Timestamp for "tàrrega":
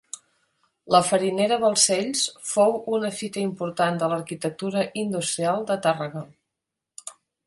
5.85-6.25